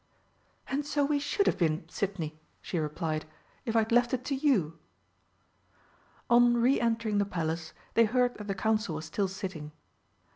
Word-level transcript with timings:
"And 0.67 0.83
so 0.83 1.05
we 1.05 1.19
should 1.19 1.45
have 1.45 1.59
been, 1.59 1.87
Sidney," 1.87 2.39
she 2.59 2.79
replied, 2.79 3.25
"if 3.65 3.75
I'd 3.75 3.91
left 3.91 4.15
it 4.15 4.25
to 4.25 4.35
you!" 4.35 4.79
On 6.27 6.55
re 6.57 6.81
entering 6.81 7.19
the 7.19 7.23
Palace 7.23 7.71
they 7.93 8.05
heard 8.05 8.33
that 8.39 8.47
the 8.47 8.55
Council 8.55 8.95
was 8.95 9.05
still 9.05 9.27
sitting. 9.27 9.71